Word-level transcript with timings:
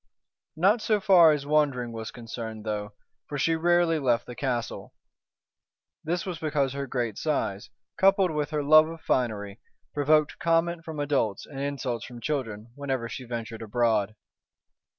Not 0.55 0.81
so 0.81 0.99
far 0.99 1.31
as 1.31 1.45
wandering 1.45 1.91
was 1.91 2.09
concerned, 2.09 2.65
though, 2.65 2.93
for 3.27 3.37
she 3.37 3.55
rarely 3.55 3.99
left 3.99 4.25
the 4.25 4.33
castle. 4.33 4.95
This 6.03 6.25
was 6.25 6.39
because 6.39 6.73
her 6.73 6.87
great 6.87 7.19
size, 7.19 7.69
coupled 7.99 8.31
with 8.31 8.49
her 8.49 8.63
love 8.63 8.87
of 8.87 9.01
finery, 9.01 9.59
provoked 9.93 10.39
comment 10.39 10.83
from 10.83 10.99
adults 10.99 11.45
and 11.45 11.59
insults 11.59 12.03
from 12.03 12.19
children 12.19 12.71
whenever 12.73 13.07
she 13.09 13.25
ventured 13.25 13.61
abroad. 13.61 14.15